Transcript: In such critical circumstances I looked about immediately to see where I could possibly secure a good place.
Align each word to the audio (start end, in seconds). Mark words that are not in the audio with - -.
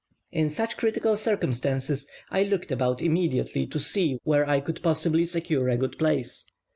In 0.31 0.49
such 0.49 0.77
critical 0.77 1.15
circumstances 1.15 2.07
I 2.31 2.41
looked 2.41 2.71
about 2.71 3.03
immediately 3.03 3.67
to 3.67 3.77
see 3.77 4.17
where 4.23 4.49
I 4.49 4.59
could 4.59 4.81
possibly 4.81 5.25
secure 5.25 5.69
a 5.69 5.77
good 5.77 5.99
place. 5.99 6.43